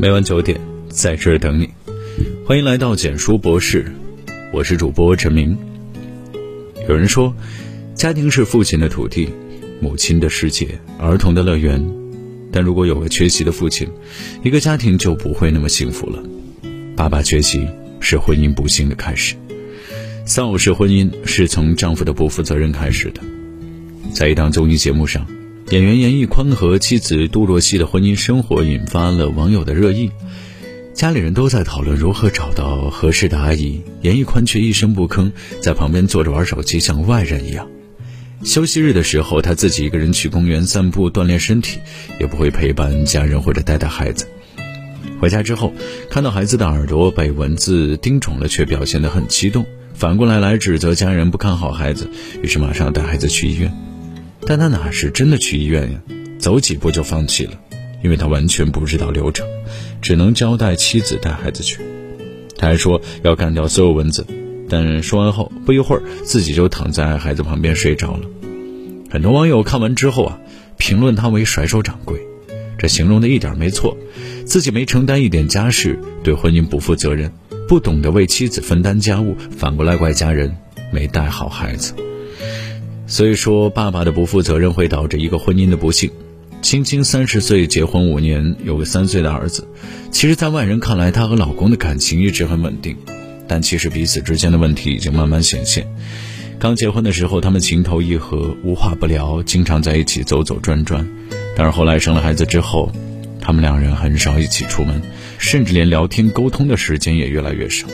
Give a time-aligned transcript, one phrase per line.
[0.00, 1.68] 每晚九点，在这儿等你。
[2.46, 3.92] 欢迎来到简书博士，
[4.52, 5.58] 我是主播陈明。
[6.88, 7.34] 有人说，
[7.96, 9.28] 家庭是父亲的土地，
[9.80, 11.84] 母亲的世界，儿童的乐园。
[12.52, 13.88] 但如果有个缺席的父亲，
[14.44, 16.22] 一个家庭就不会那么幸福了。
[16.94, 17.66] 爸爸缺席
[17.98, 19.34] 是婚姻不幸的开始。
[20.24, 23.20] 丧偶式婚姻是从丈夫的不负责任开始的。
[24.14, 25.26] 在一档综艺节目上。
[25.70, 30.10] 演员严屹宽和妻子杜若溪的婚姻生活引发了网友的热议，
[30.94, 37.68] 家里人都在讨论如何找到合适的阿姨，严屹宽却一声不吭，在旁边坐着玩手机，像外人一样。
[38.44, 41.80] 休息日的时候，他自己一个人去公园散步锻炼身体，
[42.18, 44.26] 也不会陪伴家人或者带带孩子。
[45.20, 45.74] 回家之后，
[46.08, 52.08] 看到孩子的耳朵被蚊子叮肿了，却表现得很激动，反过来来指责家人不看好孩子，
[52.42, 53.70] 于是马上带孩子去医院。
[54.46, 56.00] 但他哪是真的去医院呀？
[56.38, 57.52] 走几步就放弃了，
[58.02, 59.46] 因为他完全不知道流程，
[60.00, 61.80] 只能交代妻子带孩子去。
[62.56, 64.24] 他还说要干掉所有蚊子，
[64.68, 68.20] 但说完后不一会儿自己就躺在孩子旁边睡着了。
[69.10, 70.38] 很多网友看完之后啊，
[70.76, 72.20] 评论他为甩手掌柜，
[72.78, 73.96] 这形容的一点没错，
[74.44, 77.32] 自己没承担一点家事，对婚姻不负责任，
[77.66, 80.56] 不懂得为妻子分担家务，反过来怪家人
[80.92, 81.94] 没带好孩子。
[83.08, 86.10] 所以说，爸爸的不负责任会导致一个婚姻的不幸。
[86.60, 89.66] 青青三十岁，结婚五年，有个三岁的儿子。
[90.10, 92.94] 其实，在外人看来，她和老公的感情一直很稳定，
[93.48, 95.86] 但其实彼此之间的问题已经慢慢显现。
[96.58, 101.08] 刚结婚的时候，他们情投意合，无话不聊，经常在一起走走转转。
[101.56, 102.92] 但是后来生了孩子之后，
[103.40, 105.00] 他们两人很少一起出门，
[105.38, 107.88] 甚至连聊天沟通的时间也越来越少。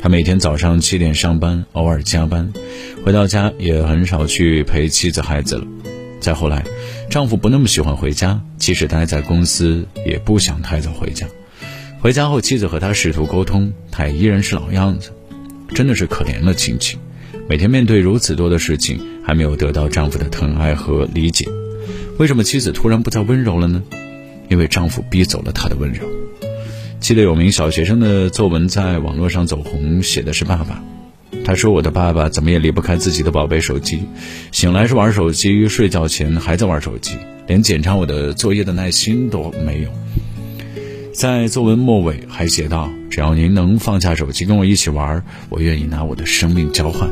[0.00, 2.52] 他每天早上七点上班，偶尔加班，
[3.04, 5.66] 回到家也很少去陪妻子孩子了。
[6.20, 6.64] 再后来，
[7.10, 11.26] 丈夫不那么喜欢回家，即使待在公司，也不想太早回家。
[12.00, 15.10] 回家后，妻子和他试图沟通，他也依然是老样子，
[15.74, 16.96] 真的是可怜了亲戚。
[17.48, 21.46] 每天面对如此多的事情，还没有得到丈夫的疼爱和理解。
[22.18, 23.82] 为什么妻子突然不再温柔了呢？
[24.48, 26.06] 因为丈夫逼走了她的温柔。
[27.00, 30.82] 记得有名小学生的作文在网络上走红，写的是爸爸。
[31.44, 34.00] 他说：“我的爸爸怎么也离不开自己的宝贝手机，
[34.52, 37.16] 醒来是玩手机，睡觉前还在玩手机，
[37.46, 39.88] 连检查我的作业的耐心都没有。”
[41.14, 47.08] 在作文末尾还写道：“只要您能放下手机跟我一起玩，我愿意拿我的生命交换。”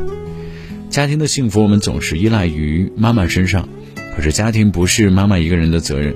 [0.91, 3.67] 家庭的幸福，我们总是依赖于妈妈身上，
[4.15, 6.15] 可是家庭不是妈妈一个人的责任。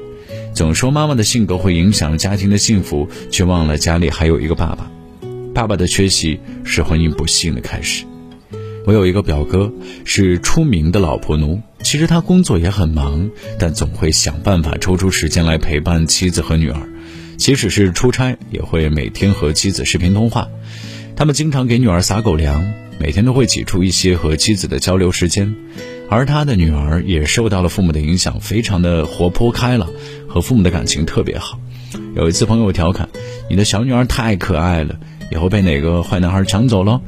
[0.53, 4.91] 总说妈妈的性格会影响家庭的幸福，却忘了家里还有一个爸爸。
[5.53, 8.05] 爸爸的缺席是婚姻不幸的开始。
[8.85, 9.71] 我有一个表哥，
[10.05, 11.61] 是出名的老婆奴。
[11.83, 13.29] 其实他工作也很忙，
[13.59, 16.79] 但总会想办法抽出时间来陪伴妻子和女儿。
[17.37, 20.47] 即使是出差，也会每天和妻子视频通话。
[21.15, 25.55] 他们经常给女儿撒狗粮，每天都会挤出一些和妻子的交流时间。
[26.09, 29.89] 而他的女儿也受到了父母的影响，非常的活泼开朗，
[30.31, 31.59] 和父母的感情特别好。
[32.15, 33.09] 有一次，朋友调侃
[33.49, 34.97] ：“你的小女儿太可爱了，
[35.29, 37.01] 以后被哪个坏男孩抢走了？”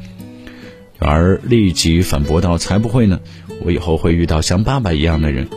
[0.99, 3.19] 女儿立即反驳道：“才不会呢！
[3.63, 5.47] 我以后会遇到像爸爸一样的人，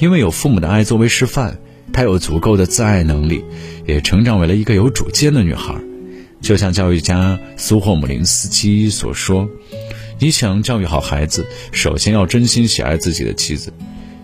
[0.00, 1.58] 因为有父母的爱作为示范，
[1.92, 3.44] 她有足够的自爱能力，
[3.86, 5.74] 也成长为了一个有主见的女孩。
[6.40, 9.48] 就像教育家苏霍姆林斯基所说。”
[10.18, 13.72] 你想教育好孩子，首先要真心喜爱自己的妻子。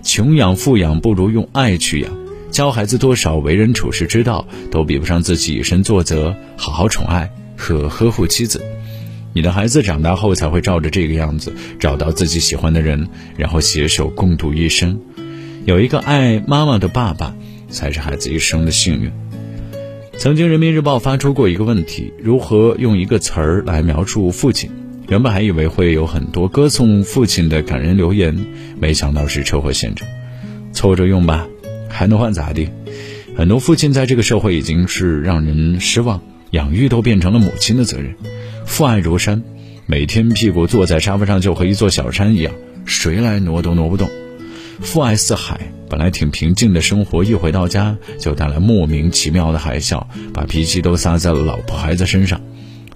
[0.05, 2.13] 穷养富养不如用爱去养。
[2.51, 8.63] 教孩子多少为人处事之道，都比不上自己以身作则，好好宠爱和呵护妻子。
[9.33, 14.99] 你的孩子长大后才会照着这个样子找到自己喜欢的人，然后携手共度一生。
[15.67, 17.35] 有一个爱妈妈的爸爸，
[17.69, 19.13] 才是孩子一生的幸运。
[20.17, 24.71] 曾经，《人民日报》发出过一个问题：如何用一个词儿来描述父亲？
[25.09, 28.47] 原本还以为会有很多歌颂父亲的感人留言，
[28.81, 30.09] 没想到是车祸现场。
[30.73, 31.47] 凑着用吧，
[31.89, 32.69] 还能换咋地？
[33.37, 36.21] 很多父亲在这个社会已经是让人失望，
[36.51, 38.15] 养育都变成了母亲的责任。
[38.67, 39.43] 父爱如山，
[39.87, 42.53] 每天屁股坐在沙发上就和一座小山一样，
[42.85, 44.09] 谁来挪都挪不动。
[44.81, 52.41] 父爱似海，本来挺平静的生活，一回到家就带来莫名其妙的海啸，把脾气都撒在了老婆孩子身上。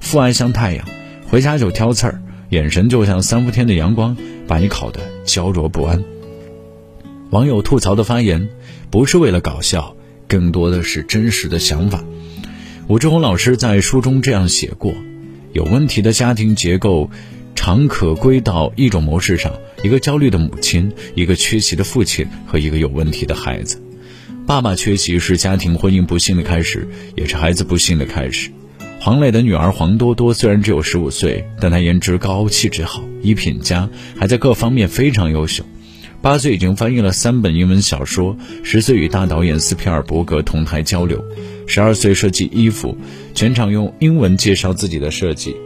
[0.01, 0.85] 父爱像太阳。
[1.29, 4.15] 回家就挑刺儿，眼神就像三伏天的阳光，
[4.47, 6.05] 把你烤得焦灼不安。
[7.33, 8.51] 网友吐槽的发言，
[8.91, 9.97] 不是为了搞笑，
[10.29, 12.05] 更多的是真实的想法。
[12.89, 14.93] 武志红老师在书中这样写过：
[15.55, 17.09] 有问题的家庭结构，
[17.55, 19.51] 常可归到一种模式上：
[19.83, 23.83] 一个焦虑的母亲，一个缺席的父亲和一个有问题的孩子。
[24.47, 26.87] 爸爸缺席是家庭婚姻不幸的开始，
[27.17, 28.51] 也是孩子不幸的开始。
[29.01, 33.89] 黄磊的女儿黄多多虽然只有十五岁，但她颜值高、气质好、衣品佳，
[34.19, 35.65] 还在各方面非常优秀。
[36.23, 41.23] 八岁已经翻译了三本英文小说，十岁与大导演斯皮尔伯格同台交流，
[41.67, 42.97] 十二岁设计衣服，
[43.35, 45.57] 全场用英文介绍自己的设计。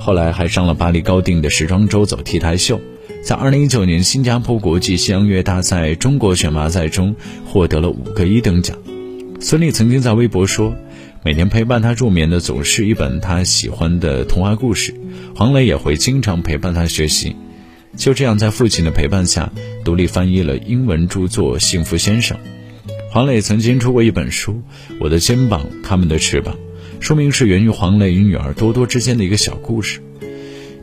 [0.00, 2.80] 后来还上了巴黎高定的时装周走 T 台秀，
[3.22, 7.14] 在二零一九年新加坡国际西洋乐大赛中国选拔赛中
[7.44, 8.78] 获得了五个一等奖。
[9.38, 10.74] 孙俪曾经在微博说。
[11.24, 14.94] 每天陪伴他入眠的总是一本他喜欢的童话故事，
[15.34, 17.34] 黄磊也会经常陪伴他学习。
[17.96, 19.50] 就这样，在父亲的陪伴下，
[19.86, 22.36] 独立翻译了英文著作《幸福先生》。
[23.12, 24.52] 黄磊曾经出过一本书
[24.98, 26.56] 《我的肩膀，他们的翅膀》，
[26.98, 30.00] 书名是源于黄磊与女儿多多之间的一个小故事。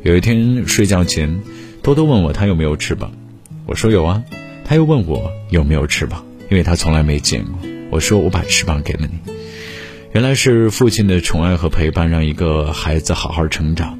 [0.03, 1.41] 有一天睡觉前，
[1.81, 3.11] 多多问我他有没有翅膀，
[3.65, 4.23] 我说有啊。
[4.63, 7.59] 他又问我有没有翅膀，因为他从来没见过。
[7.91, 9.33] 我说我把翅膀给了你。
[10.13, 13.99] 原来是父亲的宠爱和陪伴，让一个孩子好好成长。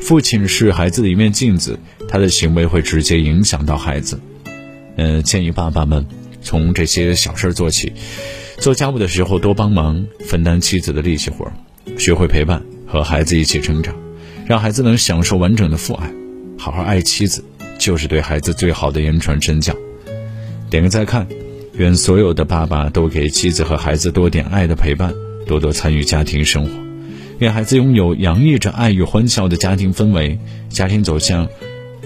[0.00, 1.78] 父亲是孩子的一面镜子，
[2.08, 4.18] 他的行为会直接影响到孩子。
[4.96, 6.06] 嗯，建议爸爸们
[6.40, 7.92] 从这些小事做起，
[8.58, 11.50] 做家务的时候多帮忙，分担妻子的力气活
[11.98, 13.94] 学会陪伴，和孩子一起成长，
[14.46, 16.10] 让孩子能享受完整的父爱。
[16.58, 17.44] 好好爱妻子，
[17.78, 19.74] 就是对孩子最好的言传身教。
[20.70, 21.26] 点个再看，
[21.74, 25.12] 愿所有的爸爸都给妻子和孩子多点爱的陪伴。
[25.46, 26.70] 多多参与家庭生活，
[27.38, 30.38] 愿孩子拥有洋溢着爱与欢笑的家庭氛围，
[30.68, 31.46] 家庭走向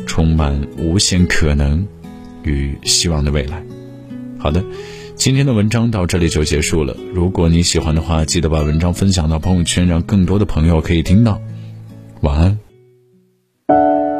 [0.06, 1.86] 充满无限可能
[2.42, 3.62] 与希望的未来。
[4.38, 4.62] 好的，
[5.14, 6.94] 今天的文章到这里就结束了。
[7.14, 11.40] 如果你喜欢的话，记得把文章分享到朋友圈，让更多的朋友可以听到。
[12.20, 12.58] 晚安。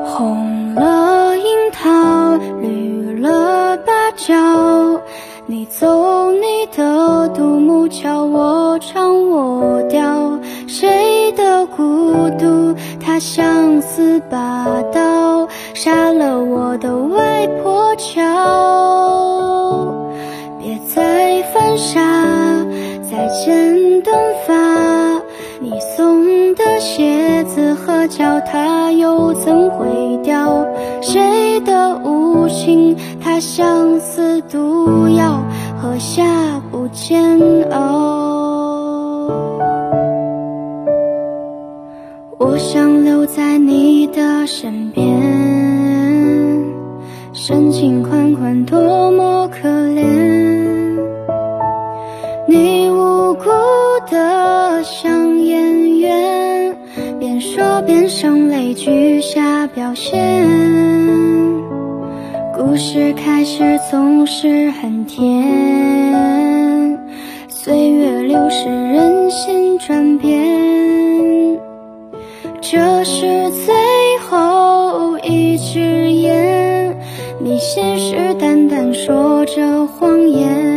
[0.07, 5.03] 红了樱桃，绿了芭蕉。
[5.47, 10.41] 你走你的独木桥，我唱我调。
[11.67, 12.75] 孤独？
[13.01, 18.13] 它像似把刀，杀了我的外婆桥。
[20.61, 22.01] 别再犯傻，
[23.11, 24.17] 再见短
[24.47, 24.55] 发。
[25.61, 30.67] 你送的鞋子和脚踏又怎会掉？
[31.01, 32.97] 谁的无情？
[33.21, 35.43] 它像似毒药，
[35.81, 36.25] 喝下
[36.71, 38.42] 不煎熬。
[42.63, 45.05] 想留在你的身边，
[47.33, 50.07] 深情款款，多么可怜。
[52.47, 53.51] 你无辜
[54.09, 56.77] 的像演员，
[57.19, 60.47] 边说边声泪俱下表现。
[62.57, 66.97] 故事开始总是很甜，
[67.49, 71.12] 岁月流逝，人心转变，
[72.73, 73.75] 这是最
[74.31, 76.97] 后一支烟，
[77.39, 80.72] 你信誓旦旦说着谎言，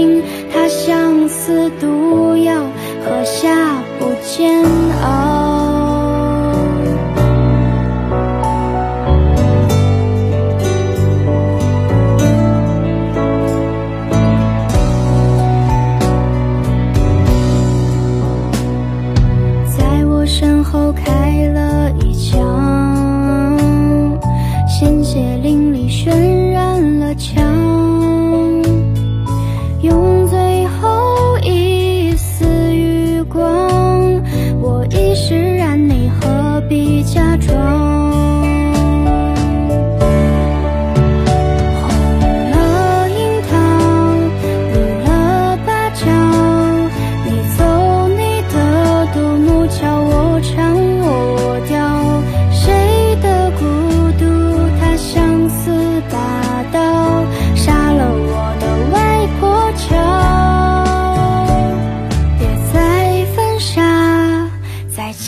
[0.00, 0.22] 无情？
[0.52, 2.64] 它像似毒药，
[3.04, 4.64] 喝下不见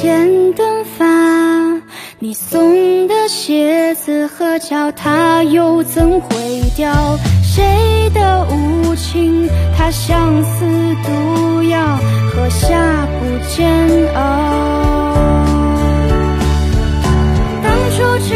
[0.03, 1.07] 剪短发，
[2.19, 4.59] 你送的鞋子和。
[4.59, 6.93] 脚它又怎会掉？
[7.41, 9.49] 谁的无情？
[9.79, 10.67] 它像似
[11.05, 11.97] 毒药，
[12.35, 14.21] 喝下不煎熬。
[17.63, 18.35] 当初只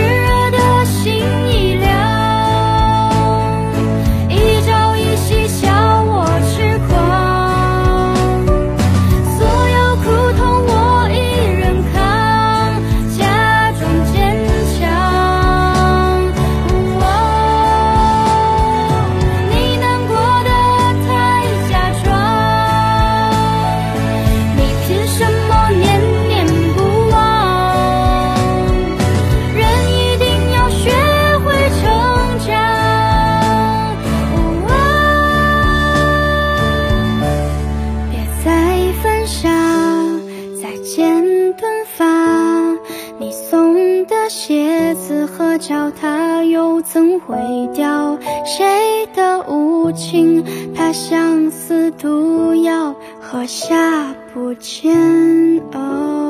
[44.28, 47.37] 鞋子和脚踏又怎会
[47.75, 48.18] 掉？
[48.45, 50.45] 谁的无情？
[50.75, 56.25] 它像似毒药，喝下不煎熬。